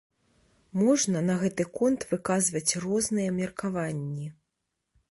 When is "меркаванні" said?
3.39-4.27